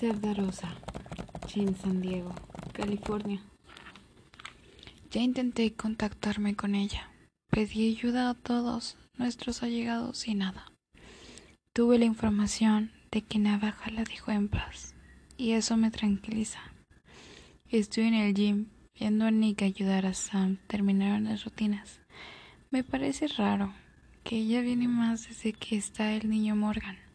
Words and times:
Seb 0.00 0.18
Darosa, 0.22 0.74
en 1.54 1.76
San 1.76 2.00
Diego, 2.00 2.34
California. 2.72 3.42
Ya 5.10 5.20
intenté 5.20 5.74
contactarme 5.74 6.56
con 6.56 6.74
ella. 6.74 7.10
Pedí 7.50 7.90
ayuda 7.90 8.30
a 8.30 8.34
todos 8.34 8.96
nuestros 9.18 9.62
allegados 9.62 10.26
y 10.26 10.34
nada. 10.34 10.72
Tuve 11.74 11.98
la 11.98 12.06
información 12.06 12.92
de 13.10 13.20
que 13.20 13.38
Navaja 13.38 13.90
la 13.90 14.04
dejó 14.04 14.30
en 14.30 14.48
paz 14.48 14.94
y 15.36 15.50
eso 15.50 15.76
me 15.76 15.90
tranquiliza. 15.90 16.60
Estoy 17.68 18.04
en 18.04 18.14
el 18.14 18.32
gym 18.32 18.68
viendo 18.98 19.26
a 19.26 19.30
Nick 19.30 19.60
ayudar 19.60 20.06
a 20.06 20.14
Sam 20.14 20.56
terminar 20.66 21.20
las 21.20 21.44
rutinas. 21.44 22.00
Me 22.70 22.84
parece 22.84 23.28
raro 23.28 23.74
que 24.24 24.38
ella 24.38 24.62
viene 24.62 24.88
más 24.88 25.28
desde 25.28 25.52
que 25.52 25.76
está 25.76 26.14
el 26.14 26.30
niño 26.30 26.56
Morgan 26.56 27.09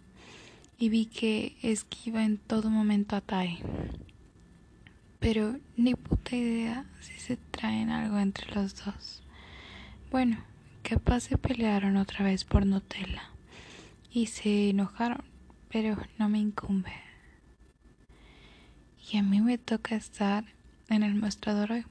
y 0.78 0.90
vi 0.90 1.06
que 1.06 1.58
esquiva 1.62 2.24
en 2.24 2.38
todo 2.38 2.70
momento 2.70 3.16
a 3.16 3.22
Tai. 3.22 3.60
Pero 5.20 5.58
ni 5.78 5.96
puta 5.96 6.36
idea 6.36 6.86
si 7.02 7.14
se 7.20 7.38
traen 7.38 7.90
algo 7.90 8.20
entre 8.20 8.54
los 8.54 8.84
dos. 8.84 9.24
Bueno, 10.12 10.38
capaz 10.84 11.22
se 11.22 11.38
pelearon 11.38 11.98
otra 11.98 12.24
vez 12.24 12.44
por 12.44 12.66
Nutella 12.66 13.24
y 14.12 14.28
se 14.28 14.70
enojaron, 14.70 15.24
pero 15.70 15.98
no 16.18 16.30
me 16.30 16.40
incumbe. 16.40 16.94
Y 19.12 19.18
a 19.18 19.24
mí 19.24 19.42
me 19.42 19.58
toca 19.58 19.96
estar 19.96 20.46
en 20.90 21.04
el 21.04 21.16
mostrador 21.16 21.72
hoy 21.72 21.86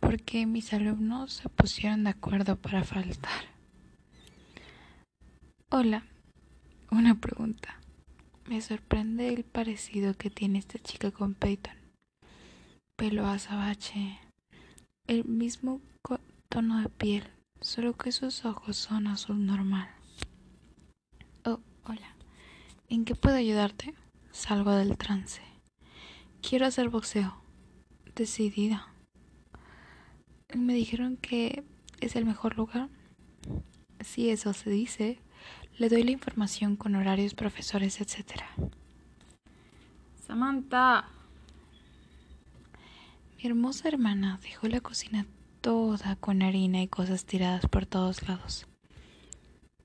porque 0.00 0.46
mis 0.46 0.72
alumnos 0.72 1.32
se 1.32 1.48
pusieron 1.48 2.04
de 2.04 2.10
acuerdo 2.10 2.56
para 2.56 2.84
faltar. 2.84 3.44
Hola, 5.70 6.04
una 6.90 7.18
pregunta. 7.18 7.80
Me 8.46 8.60
sorprende 8.60 9.28
el 9.28 9.42
parecido 9.42 10.12
que 10.12 10.28
tiene 10.28 10.58
esta 10.58 10.78
chica 10.78 11.10
con 11.10 11.34
Peyton. 11.34 11.76
Pelo 12.94 13.26
azabache, 13.26 14.20
el 15.06 15.24
mismo 15.24 15.80
tono 16.50 16.82
de 16.82 16.90
piel, 16.90 17.24
solo 17.62 17.94
que 17.94 18.12
sus 18.12 18.44
ojos 18.44 18.76
son 18.76 19.06
azul 19.06 19.46
normal. 19.46 19.88
Oh, 21.46 21.60
hola. 21.84 22.14
¿En 22.90 23.06
qué 23.06 23.14
puedo 23.14 23.34
ayudarte? 23.34 23.94
Salgo 24.30 24.72
del 24.72 24.98
trance. 24.98 25.40
Quiero 26.42 26.66
hacer 26.66 26.90
boxeo. 26.90 27.42
Decidida. 28.14 28.92
Me 30.54 30.74
dijeron 30.74 31.16
que 31.16 31.64
es 32.00 32.14
el 32.14 32.26
mejor 32.26 32.58
lugar. 32.58 32.90
Si 34.00 34.28
eso 34.28 34.52
se 34.52 34.68
dice, 34.68 35.18
le 35.78 35.88
doy 35.88 36.04
la 36.04 36.12
información 36.12 36.76
con 36.76 36.94
horarios, 36.94 37.34
profesores, 37.34 38.00
etc. 38.00 38.42
Samantha. 40.26 41.08
Mi 43.38 43.50
hermosa 43.50 43.88
hermana 43.88 44.38
dejó 44.42 44.68
la 44.68 44.80
cocina 44.80 45.26
toda 45.60 46.16
con 46.16 46.42
harina 46.42 46.82
y 46.82 46.88
cosas 46.88 47.24
tiradas 47.24 47.66
por 47.66 47.86
todos 47.86 48.26
lados. 48.28 48.66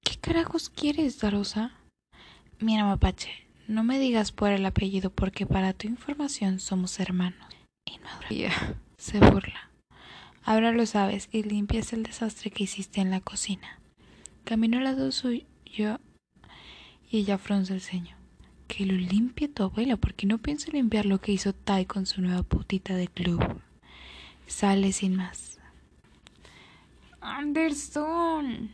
¿Qué 0.04 0.18
carajos 0.18 0.70
quieres, 0.70 1.20
Darosa? 1.20 1.72
Mira, 2.60 2.86
mapache, 2.86 3.30
no 3.68 3.84
me 3.84 4.00
digas 4.00 4.32
por 4.32 4.52
el 4.52 4.66
apellido 4.66 5.10
porque 5.10 5.46
para 5.46 5.74
tu 5.74 5.88
información 5.88 6.60
somos 6.60 7.00
hermanos. 7.00 7.48
Inmadura. 7.86 8.78
Se 8.98 9.20
burla. 9.20 9.70
Ahora 10.44 10.72
lo 10.72 10.86
sabes 10.86 11.30
y 11.32 11.44
limpias 11.44 11.94
el 11.94 12.04
desastre 12.04 12.52
que 12.52 12.64
hiciste 12.64 13.02
en 13.02 13.12
la 13.12 13.22
cocina. 13.22 13.80
Caminó 14.44 14.78
al 14.78 14.86
lado 14.86 15.12
suyo 15.12 15.46
yo 15.70 16.00
y 17.10 17.20
ella 17.20 17.38
frunce 17.38 17.74
el 17.74 17.82
ceño. 17.82 18.16
Que 18.68 18.86
lo 18.86 18.94
limpie 18.94 19.48
tu 19.48 19.64
abuela, 19.64 19.98
porque 19.98 20.28
no 20.28 20.38
pienso 20.38 20.72
limpiar 20.72 21.06
lo 21.06 21.20
que 21.20 21.32
hizo 21.32 21.54
Tai 21.54 21.86
con 21.86 22.06
su 22.06 22.22
nueva 22.22 22.44
putita 22.44 22.96
de 22.96 23.08
club. 23.08 23.62
Sale 24.46 24.92
sin 24.92 25.16
más. 25.16 25.60
Anderson. 27.20 28.70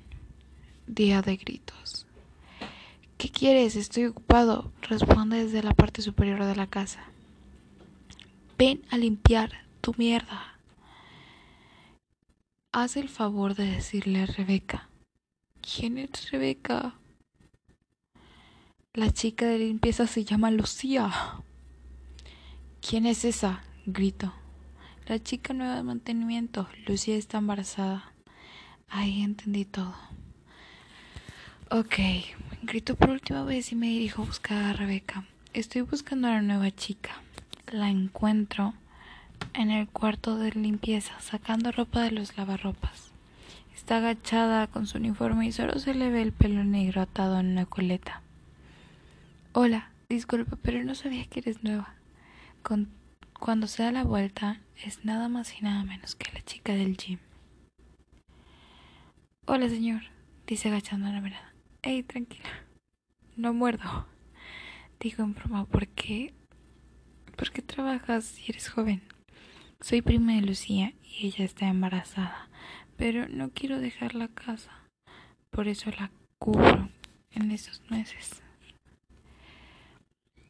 Día 0.87 1.21
de 1.21 1.37
gritos. 1.37 2.05
¿Qué 3.17 3.29
quieres? 3.29 3.77
Estoy 3.77 4.05
ocupado. 4.05 4.71
Responde 4.81 5.45
desde 5.45 5.63
la 5.63 5.73
parte 5.73 6.01
superior 6.01 6.43
de 6.43 6.55
la 6.55 6.67
casa. 6.67 7.05
Ven 8.57 8.81
a 8.91 8.97
limpiar 8.97 9.51
tu 9.79 9.95
mierda. 9.97 10.57
Haz 12.73 12.97
el 12.97 13.07
favor 13.07 13.55
de 13.55 13.71
decirle 13.71 14.23
a 14.23 14.25
Rebeca 14.25 14.89
¿Quién 15.65 15.97
es 15.97 16.29
Rebeca? 16.29 16.93
La 18.93 19.11
chica 19.11 19.47
de 19.47 19.57
limpieza 19.57 20.05
se 20.05 20.23
llama 20.23 20.51
Lucía. 20.51 21.11
¿Quién 22.87 23.07
es 23.07 23.25
esa? 23.25 23.63
grito. 23.87 24.31
La 25.07 25.17
chica 25.17 25.55
nueva 25.55 25.75
de 25.77 25.81
mantenimiento. 25.81 26.69
Lucía 26.85 27.15
está 27.15 27.39
embarazada. 27.39 28.13
Ahí 28.89 29.23
entendí 29.23 29.65
todo. 29.65 29.95
Ok, 31.71 31.95
grito 32.61 32.95
por 32.95 33.09
última 33.09 33.43
vez 33.43 33.71
y 33.71 33.75
me 33.75 33.87
dirijo 33.87 34.21
a 34.21 34.25
buscar 34.25 34.63
a 34.65 34.73
Rebeca. 34.73 35.25
Estoy 35.53 35.81
buscando 35.81 36.27
a 36.27 36.31
la 36.31 36.41
nueva 36.43 36.69
chica. 36.69 37.23
La 37.71 37.89
encuentro 37.89 38.75
en 39.55 39.71
el 39.71 39.87
cuarto 39.87 40.37
de 40.37 40.51
limpieza, 40.51 41.19
sacando 41.21 41.71
ropa 41.71 42.01
de 42.01 42.11
los 42.11 42.37
lavarropas. 42.37 43.14
Está 43.75 43.97
agachada 43.97 44.67
con 44.67 44.87
su 44.87 44.97
uniforme 44.97 45.47
y 45.47 45.51
solo 45.51 45.77
se 45.79 45.93
le 45.93 46.09
ve 46.09 46.21
el 46.21 46.31
pelo 46.31 46.63
negro 46.63 47.01
atado 47.01 47.41
en 47.41 47.47
una 47.47 47.65
coleta. 47.65 48.21
Hola, 49.51 49.91
disculpa, 50.07 50.57
pero 50.61 50.81
no 50.85 50.95
sabía 50.95 51.25
que 51.25 51.41
eres 51.41 51.61
nueva. 51.61 51.93
cuando 53.37 53.67
se 53.67 53.83
da 53.83 53.91
la 53.91 54.05
vuelta, 54.05 54.61
es 54.81 55.03
nada 55.03 55.27
más 55.27 55.59
y 55.59 55.61
nada 55.61 55.83
menos 55.83 56.15
que 56.15 56.31
la 56.31 56.41
chica 56.41 56.73
del 56.73 56.95
gym. 56.95 57.19
Hola, 59.45 59.67
señor, 59.67 60.03
dice 60.47 60.69
agachando 60.69 61.11
la 61.11 61.19
mirada. 61.19 61.53
Ey, 61.81 62.01
tranquila. 62.01 62.49
No 63.35 63.53
muerdo. 63.53 64.07
Digo 65.01 65.23
en 65.23 65.33
broma, 65.33 65.65
¿por 65.65 65.87
qué? 65.89 66.33
¿Por 67.35 67.51
qué 67.51 67.61
trabajas 67.61 68.23
si 68.23 68.51
eres 68.51 68.69
joven? 68.69 69.03
Soy 69.81 70.01
prima 70.01 70.33
de 70.33 70.41
Lucía 70.41 70.93
y 71.03 71.27
ella 71.27 71.43
está 71.43 71.67
embarazada 71.67 72.49
pero 72.97 73.27
no 73.27 73.49
quiero 73.49 73.79
dejar 73.79 74.15
la 74.15 74.27
casa. 74.27 74.71
Por 75.49 75.67
eso 75.67 75.89
la 75.91 76.11
cubro 76.39 76.89
en 77.31 77.51
esos 77.51 77.81
meses. 77.89 78.41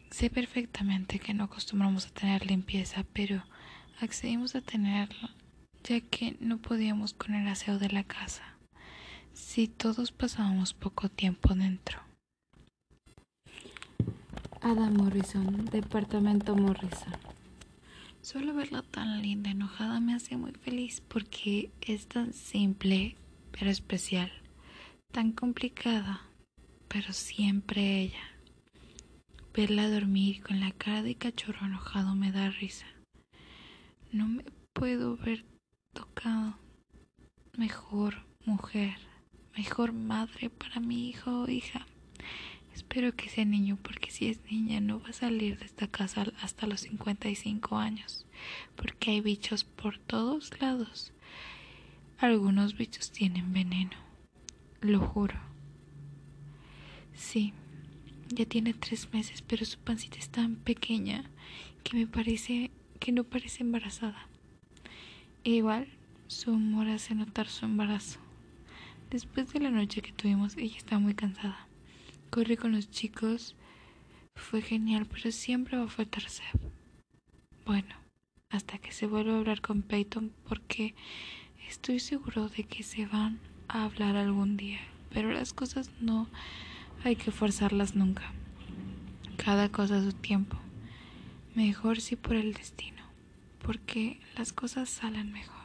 Sé 0.10 0.30
perfectamente 0.30 1.20
que 1.20 1.34
no 1.34 1.44
acostumbramos 1.44 2.08
a 2.08 2.12
tener 2.12 2.46
limpieza, 2.46 3.04
pero 3.14 3.44
accedimos 4.00 4.56
a 4.56 4.62
tenerla, 4.62 5.32
ya 5.84 6.00
que 6.00 6.38
no 6.40 6.58
podíamos 6.58 7.14
con 7.14 7.36
el 7.36 7.48
aseo 7.48 7.80
de 7.80 7.90
la 7.90 8.04
casa, 8.04 8.44
si 9.34 9.68
todos 9.68 10.12
pasábamos 10.12 10.74
poco 10.74 11.10
tiempo 11.10 11.54
dentro. 11.54 12.00
Ada 14.62 14.90
Morrison, 14.90 15.66
Departamento 15.66 16.56
Morrison. 16.56 17.14
Solo 18.25 18.56
verla 18.56 18.81
tan 18.81 19.22
linda, 19.22 19.52
enojada, 19.52 20.00
me 20.00 20.16
hace 20.16 20.36
muy 20.36 20.52
feliz 20.52 21.00
porque 21.00 21.69
es 21.80 22.08
tan 22.08 22.34
simple, 22.34 23.18
pero 23.52 23.69
especial, 23.69 24.31
tan 25.12 25.31
complicada, 25.31 26.24
pero 26.88 27.14
siempre 27.14 28.02
ella. 28.02 28.24
Verla 29.53 29.91
dormir 29.91 30.41
con 30.41 30.59
la 30.59 30.72
cara 30.72 31.03
de 31.03 31.14
cachorro 31.14 31.68
enojado 31.68 32.16
me 32.16 32.31
da 32.31 32.50
risa. 32.50 32.88
No 34.12 34.28
me 34.28 34.44
puedo 34.74 35.18
ver 35.18 35.46
tocado. 35.94 36.58
Mejor 37.56 38.25
mujer, 38.44 38.97
mejor 39.56 39.94
madre 39.94 40.50
para 40.50 40.80
mi 40.80 41.09
hijo 41.09 41.44
o 41.44 41.47
hija. 41.47 41.85
Espero 42.75 43.16
que 43.16 43.30
sea 43.30 43.46
niño 43.46 43.78
porque 43.81 44.12
si 44.12 44.28
es 44.28 44.41
niña 44.52 44.81
no 44.81 45.00
va 45.00 45.09
a 45.09 45.13
salir 45.13 45.58
de 45.58 45.63
esta 45.63 45.88
casa 45.88 46.26
hasta 46.41 46.67
los 46.67 46.82
55 46.82 47.78
años, 47.78 48.26
porque 48.76 49.11
hay 49.11 49.22
bichos 49.22 49.64
por 49.64 49.97
todos 49.97 50.52
lados. 50.59 51.14
Algunos 52.17 52.76
bichos 52.76 53.11
tienen 53.11 53.53
veneno, 53.53 53.96
lo 54.82 55.00
juro. 55.00 55.40
Sí, 57.14 57.53
ya 58.28 58.46
tiene 58.46 58.73
tres 58.73 59.08
meses, 59.14 59.41
pero 59.41 59.66
su 59.66 59.79
pancita 59.79 60.17
es 60.17 60.28
tan 60.28 60.58
pequeña 60.58 61.23
que 61.85 61.96
me 61.96 62.08
parece 62.08 62.72
que 63.00 63.14
no 63.14 63.23
parece 63.23 63.64
embarazada. 63.64 64.28
E 65.46 65.52
igual, 65.52 65.88
su 66.28 66.52
humor 66.52 66.90
hace 66.90 67.16
notar 67.16 67.47
su 67.47 67.64
embarazo. 67.64 68.20
Después 69.09 69.53
de 69.53 69.61
la 69.61 69.72
noche 69.72 70.02
que 70.02 70.11
tuvimos, 70.11 70.58
ella 70.58 70.76
está 70.76 71.00
muy 71.00 71.14
cansada. 71.14 71.70
Corrí 72.30 72.58
con 72.58 72.74
los 72.74 72.90
chicos. 72.90 73.56
Fue 74.36 74.62
genial, 74.62 75.06
pero 75.06 75.32
siempre 75.32 75.78
va 75.78 75.86
a 75.86 75.88
faltar 75.88 76.30
Seb. 76.30 76.60
Bueno, 77.66 77.96
hasta 78.50 78.78
que 78.78 78.92
se 78.92 79.08
vuelva 79.08 79.34
a 79.34 79.38
hablar 79.38 79.62
con 79.62 79.82
Peyton 79.82 80.32
porque 80.48 80.94
estoy 81.70 82.00
seguro 82.00 82.50
de 82.50 82.64
que 82.64 82.84
se 82.84 83.06
van 83.06 83.40
a 83.68 83.86
hablar 83.86 84.16
algún 84.16 84.58
día. 84.58 84.80
Pero 85.12 85.32
las 85.32 85.54
cosas 85.54 85.90
no 86.02 86.28
hay 87.04 87.16
que 87.16 87.32
forzarlas 87.32 87.96
nunca. 87.96 88.34
Cada 89.38 89.70
cosa 89.70 89.98
a 89.98 90.04
su 90.04 90.14
tiempo. 90.14 90.58
Mejor 91.56 92.02
si 92.02 92.18
por 92.18 92.36
el 92.36 92.54
destino, 92.54 93.04
porque 93.62 94.20
las 94.38 94.52
cosas 94.52 94.90
salen 94.90 95.32
mejor. 95.32 95.56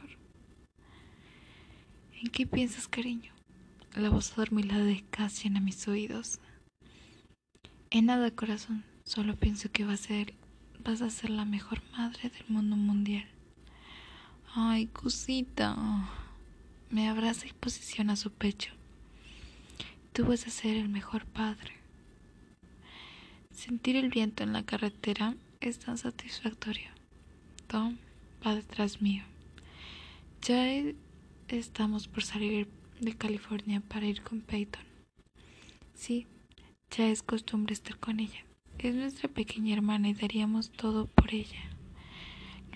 ¿En 2.21 2.29
qué 2.29 2.45
piensas, 2.45 2.87
cariño? 2.87 3.33
La 3.95 4.09
voz 4.09 4.31
adormilada 4.33 4.85
de 4.85 5.03
casi 5.09 5.47
en 5.47 5.63
mis 5.65 5.87
oídos. 5.87 6.39
En 7.93 8.05
nada, 8.05 8.31
corazón. 8.31 8.85
Solo 9.03 9.35
pienso 9.35 9.69
que 9.69 9.83
va 9.83 9.91
a 9.93 9.97
ser, 9.97 10.33
vas 10.81 11.01
a 11.01 11.09
ser 11.09 11.29
la 11.29 11.43
mejor 11.43 11.81
madre 11.91 12.29
del 12.29 12.47
mundo 12.47 12.77
mundial. 12.77 13.27
Ay, 14.55 14.87
cosita. 14.87 15.75
Me 16.89 17.09
abraza 17.09 17.47
y 17.47 17.51
posiciona 17.51 18.15
su 18.15 18.31
pecho. 18.31 18.71
Tú 20.13 20.25
vas 20.25 20.47
a 20.47 20.51
ser 20.51 20.77
el 20.77 20.87
mejor 20.87 21.25
padre. 21.25 21.73
Sentir 23.53 23.97
el 23.97 24.07
viento 24.07 24.43
en 24.43 24.53
la 24.53 24.63
carretera 24.63 25.35
es 25.59 25.79
tan 25.79 25.97
satisfactorio. 25.97 26.91
Tom 27.67 27.97
va 28.45 28.55
detrás 28.55 29.01
mío. 29.01 29.25
Ya 30.43 30.65
estamos 31.49 32.07
por 32.07 32.23
salir 32.23 32.69
de 33.01 33.17
California 33.17 33.81
para 33.81 34.05
ir 34.05 34.21
con 34.21 34.39
Peyton. 34.39 34.85
Sí, 35.93 36.25
ya 36.91 37.07
es 37.07 37.23
costumbre 37.23 37.73
estar 37.73 37.97
con 37.97 38.19
ella. 38.19 38.45
Es 38.77 38.95
nuestra 38.95 39.29
pequeña 39.29 39.73
hermana 39.73 40.09
y 40.09 40.13
daríamos 40.13 40.71
todo 40.71 41.07
por 41.07 41.33
ella. 41.33 41.61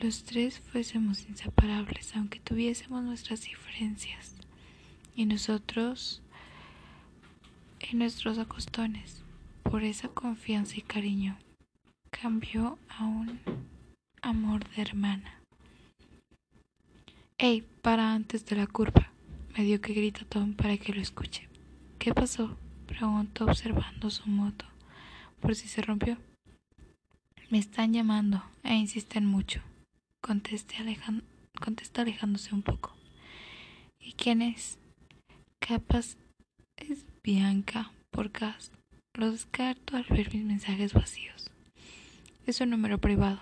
Los 0.01 0.23
tres 0.23 0.59
fuésemos 0.59 1.25
inseparables, 1.27 2.15
aunque 2.15 2.39
tuviésemos 2.39 3.03
nuestras 3.03 3.41
diferencias. 3.41 4.35
Y 5.15 5.25
nosotros 5.25 6.21
en 7.79 7.99
nuestros 7.99 8.37
acostones, 8.37 9.23
por 9.63 9.83
esa 9.83 10.07
confianza 10.09 10.75
y 10.77 10.81
cariño, 10.81 11.37
cambió 12.09 12.77
a 12.89 13.05
un 13.05 13.39
amor 14.21 14.67
de 14.69 14.81
hermana. 14.81 15.41
¡Ey! 17.37 17.63
Para 17.81 18.13
antes 18.13 18.45
de 18.45 18.55
la 18.55 18.67
curva. 18.67 19.11
Me 19.55 19.63
dio 19.63 19.79
que 19.79 19.93
grita 19.93 20.25
Tom 20.25 20.53
para 20.53 20.77
que 20.77 20.93
lo 20.93 21.01
escuche. 21.01 21.47
¿Qué 21.99 22.13
pasó? 22.13 22.57
Preguntó 22.85 23.45
observando 23.45 24.09
su 24.09 24.29
moto, 24.29 24.65
por 25.41 25.55
si 25.55 25.67
se 25.67 25.81
rompió. 25.81 26.17
Me 27.49 27.57
están 27.57 27.93
llamando 27.93 28.43
e 28.63 28.73
insisten 28.75 29.25
mucho, 29.25 29.61
contesté 30.21 30.77
contesta 31.59 32.01
alejándose 32.01 32.53
un 32.53 32.61
poco. 32.61 32.95
¿Y 33.99 34.13
quién 34.13 34.41
es? 34.41 34.77
Capaz 35.59 36.15
es 36.77 37.05
Bianca 37.23 37.91
por 38.11 38.29
gas. 38.29 38.71
Lo 39.13 39.31
descarto 39.31 39.95
al 39.95 40.03
ver 40.03 40.33
mis 40.33 40.43
mensajes 40.43 40.93
vacíos. 40.93 41.49
Es 42.45 42.61
un 42.61 42.69
número 42.69 42.97
privado. 42.97 43.39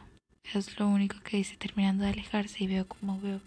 Es 0.54 0.78
lo 0.80 0.88
único 0.88 1.19
que 1.22 1.38
dice 1.38 1.57
terminando 1.57 2.04
de 2.04 2.12
alejarse 2.12 2.63
y 2.63 2.68
veo 2.68 2.88
como 2.88 3.19
veo. 3.19 3.42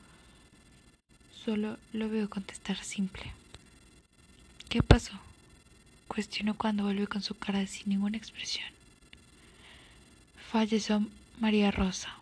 Solo 1.45 1.79
lo 1.93 2.09
veo 2.09 2.29
contestar 2.29 2.77
simple. 2.79 3.33
¿Qué 4.69 4.83
pasó? 4.83 5.13
Cuestionó 6.09 6.57
cuando 6.57 6.85
vuelve 6.85 7.07
con 7.07 7.23
su 7.23 7.35
cara 7.35 7.67
sin 7.67 7.91
ninguna 7.91 8.17
expresión. 8.17 8.69
Falleció 10.51 11.05
María 11.39 11.71
Rosa. 11.71 12.17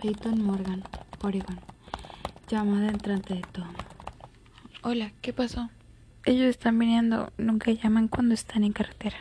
Peyton 0.00 0.42
Morgan, 0.42 0.82
Oregon. 1.22 1.60
Llamada 2.48 2.88
entrante 2.88 3.34
de 3.34 3.42
Tom. 3.42 3.68
Hola, 4.82 5.12
¿qué 5.20 5.32
pasó? 5.32 5.68
Ellos 6.24 6.46
están 6.46 6.78
viniendo, 6.78 7.32
nunca 7.36 7.70
llaman 7.70 8.08
cuando 8.08 8.34
están 8.34 8.64
en 8.64 8.72
carretera. 8.72 9.18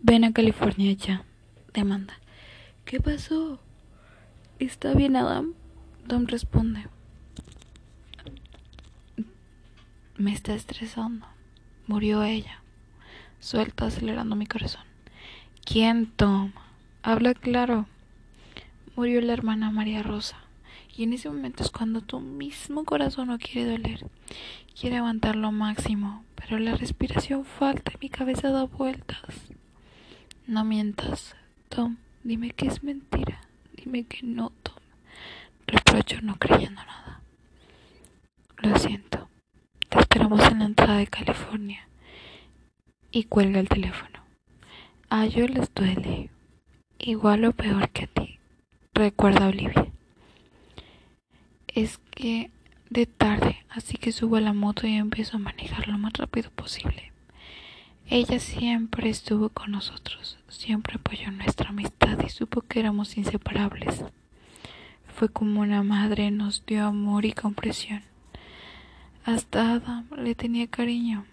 Ven 0.00 0.24
a 0.24 0.32
California 0.32 0.92
ya. 0.92 1.24
Demanda. 1.72 2.14
¿Qué 2.84 3.00
pasó? 3.00 3.60
¿Está 4.58 4.94
bien, 4.94 5.16
Adam? 5.16 5.54
Tom 6.06 6.26
responde. 6.26 6.86
Me 10.16 10.32
está 10.32 10.54
estresando. 10.54 11.26
Murió 11.88 12.22
ella. 12.22 12.62
Suelta 13.40 13.86
acelerando 13.86 14.36
mi 14.36 14.46
corazón. 14.46 14.84
¿Quién, 15.64 16.06
Tom? 16.06 16.52
Habla 17.02 17.34
claro. 17.34 17.86
Murió 18.94 19.20
la 19.20 19.32
hermana 19.32 19.72
María 19.72 20.04
Rosa. 20.04 20.36
Y 20.96 21.02
en 21.02 21.14
ese 21.14 21.28
momento 21.28 21.64
es 21.64 21.70
cuando 21.70 22.00
tu 22.00 22.20
mismo 22.20 22.84
corazón 22.84 23.26
no 23.26 23.38
quiere 23.38 23.68
doler. 23.68 24.06
Quiere 24.78 24.98
aguantar 24.98 25.34
lo 25.34 25.50
máximo. 25.50 26.24
Pero 26.36 26.60
la 26.60 26.76
respiración 26.76 27.44
falta 27.44 27.90
y 27.94 27.98
mi 28.00 28.08
cabeza 28.08 28.50
da 28.50 28.64
vueltas. 28.64 29.18
No 30.46 30.64
mientas. 30.64 31.34
Tom, 31.70 31.96
dime 32.22 32.50
que 32.50 32.68
es 32.68 32.84
mentira. 32.84 33.40
Dime 33.76 34.04
que 34.04 34.22
no, 34.22 34.52
Tom. 34.62 34.76
Reprocho 35.66 36.20
no 36.22 36.36
creyendo 36.36 36.80
nada. 36.84 37.20
Lo 38.58 38.78
siento. 38.78 39.03
Esperamos 40.14 40.46
en 40.46 40.60
la 40.60 40.66
entrada 40.66 40.98
de 40.98 41.08
California. 41.08 41.88
Y 43.10 43.24
cuelga 43.24 43.58
el 43.58 43.68
teléfono. 43.68 44.20
A 45.10 45.24
ellos 45.24 45.50
les 45.50 45.74
duele. 45.74 46.30
Igual 47.00 47.44
o 47.46 47.52
peor 47.52 47.88
que 47.88 48.04
a 48.04 48.06
ti. 48.06 48.38
Recuerda, 48.92 49.48
Olivia. 49.48 49.88
Es 51.66 51.98
que 52.12 52.52
de 52.90 53.06
tarde, 53.06 53.66
así 53.68 53.96
que 53.96 54.12
subo 54.12 54.36
a 54.36 54.40
la 54.40 54.52
moto 54.52 54.86
y 54.86 54.94
empiezo 54.94 55.36
a 55.36 55.40
manejar 55.40 55.88
lo 55.88 55.98
más 55.98 56.12
rápido 56.12 56.48
posible. 56.52 57.10
Ella 58.08 58.38
siempre 58.38 59.10
estuvo 59.10 59.48
con 59.48 59.72
nosotros, 59.72 60.38
siempre 60.46 60.94
apoyó 60.94 61.32
nuestra 61.32 61.70
amistad 61.70 62.20
y 62.24 62.28
supo 62.28 62.60
que 62.60 62.78
éramos 62.78 63.16
inseparables. 63.16 64.04
Fue 65.08 65.28
como 65.28 65.60
una 65.60 65.82
madre, 65.82 66.30
nos 66.30 66.64
dio 66.66 66.86
amor 66.86 67.24
y 67.24 67.32
comprensión. 67.32 68.13
Hasta 69.24 69.72
Adam 69.72 70.06
le 70.18 70.34
tenía 70.34 70.66
cariño. 70.66 71.24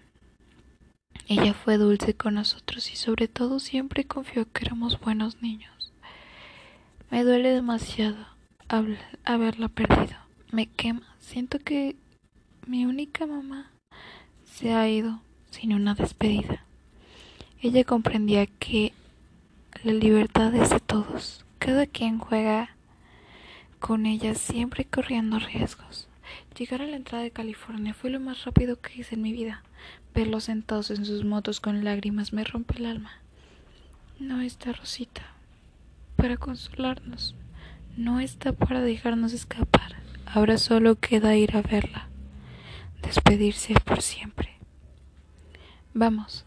Ella 1.28 1.52
fue 1.52 1.76
dulce 1.76 2.14
con 2.14 2.32
nosotros 2.34 2.90
y 2.90 2.96
sobre 2.96 3.28
todo 3.28 3.60
siempre 3.60 4.04
confió 4.04 4.50
que 4.50 4.64
éramos 4.64 4.98
buenos 4.98 5.42
niños. 5.42 5.92
Me 7.10 7.22
duele 7.22 7.50
demasiado 7.50 8.16
haberla 9.24 9.68
perdido. 9.68 10.16
Me 10.52 10.68
quema. 10.68 11.02
Siento 11.20 11.58
que 11.58 11.94
mi 12.66 12.86
única 12.86 13.26
mamá 13.26 13.70
se 14.44 14.72
ha 14.72 14.88
ido 14.88 15.20
sin 15.50 15.74
una 15.74 15.94
despedida. 15.94 16.64
Ella 17.60 17.84
comprendía 17.84 18.46
que 18.46 18.94
la 19.84 19.92
libertad 19.92 20.54
es 20.54 20.70
de 20.70 20.80
todos. 20.80 21.44
Cada 21.58 21.86
quien 21.86 22.18
juega 22.18 22.70
con 23.80 24.06
ella 24.06 24.34
siempre 24.34 24.86
corriendo 24.86 25.38
riesgos. 25.38 26.08
Llegar 26.58 26.82
a 26.82 26.86
la 26.86 26.96
entrada 26.96 27.24
de 27.24 27.30
California 27.30 27.94
fue 27.94 28.10
lo 28.10 28.20
más 28.20 28.44
rápido 28.44 28.80
que 28.80 29.00
hice 29.00 29.14
en 29.14 29.22
mi 29.22 29.32
vida. 29.32 29.62
Verlos 30.14 30.44
sentados 30.44 30.90
en 30.90 31.04
sus 31.04 31.24
motos 31.24 31.60
con 31.60 31.84
lágrimas 31.84 32.32
me 32.32 32.44
rompe 32.44 32.76
el 32.78 32.86
alma. 32.86 33.12
No 34.18 34.40
está 34.40 34.72
Rosita 34.72 35.22
para 36.16 36.36
consolarnos. 36.36 37.34
No 37.96 38.20
está 38.20 38.52
para 38.52 38.80
dejarnos 38.80 39.32
escapar. 39.32 39.96
Ahora 40.26 40.58
solo 40.58 40.96
queda 40.96 41.36
ir 41.36 41.56
a 41.56 41.62
verla. 41.62 42.08
Despedirse 43.02 43.74
por 43.84 44.02
siempre. 44.02 44.50
Vamos. 45.94 46.44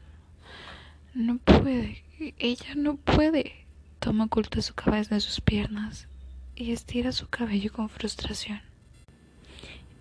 No 1.14 1.38
puede. 1.38 2.04
Ella 2.40 2.76
no 2.76 2.96
puede. 2.96 3.66
Toma 4.00 4.26
oculta 4.26 4.62
su 4.62 4.74
cabeza 4.74 5.16
en 5.16 5.22
sus 5.22 5.42
piernas 5.42 6.08
y 6.56 6.72
estira 6.72 7.12
su 7.12 7.28
cabello 7.28 7.72
con 7.72 7.90
frustración. 7.90 8.62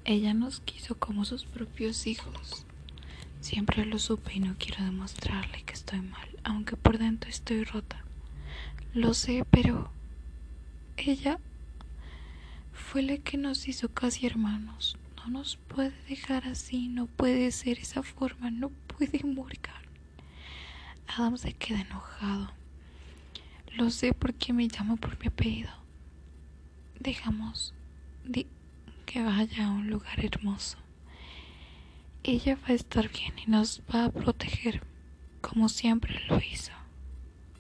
Ella 0.07 0.35
nos 0.35 0.61
quiso 0.61 0.99
como 0.99 1.25
sus 1.25 1.45
propios 1.45 2.07
hijos. 2.07 2.67
Siempre 3.41 3.87
lo 3.87 3.99
supe 3.99 4.35
y 4.35 4.41
no 4.41 4.55
quiero 4.59 4.85
demostrarle 4.85 5.63
que 5.63 5.73
estoy 5.73 6.01
mal, 6.03 6.29
aunque 6.45 6.77
por 6.77 6.99
dentro 6.99 7.31
estoy 7.31 7.65
rota. 7.65 8.05
Lo 8.93 9.15
sé, 9.15 9.47
pero 9.51 9.91
ella 10.97 11.39
fue 12.73 13.03
la 13.03 13.17
que 13.19 13.39
nos 13.39 13.67
hizo 13.67 13.89
casi 13.89 14.27
hermanos. 14.27 14.97
No 15.17 15.29
nos 15.29 15.57
puede 15.57 15.95
dejar 16.09 16.47
así, 16.49 16.89
no 16.89 17.07
puede 17.07 17.51
ser 17.51 17.79
esa 17.79 18.03
forma, 18.03 18.51
no 18.51 18.69
puede 18.69 19.25
morir. 19.25 19.61
Adam 21.07 21.37
se 21.37 21.53
queda 21.53 21.81
enojado. 21.81 22.51
Lo 23.77 23.91
sé 23.91 24.13
porque 24.13 24.53
me 24.53 24.69
llamo 24.69 24.97
por 24.97 25.19
mi 25.21 25.29
apellido. 25.29 25.71
Dejamos 26.99 27.73
que 29.15 29.23
vaya 29.23 29.69
a 29.69 29.71
un 29.71 29.89
lugar 29.89 30.25
hermoso. 30.25 30.77
Ella 32.25 32.57
va 32.57 32.71
a 32.71 32.73
estar 32.73 33.09
bien 33.09 33.33
y 33.47 33.49
nos 33.49 33.81
va 33.83 34.07
a 34.07 34.11
proteger 34.11 34.83
como 35.41 35.69
siempre 35.69 36.21
lo 36.29 36.39
hizo. 36.39 36.73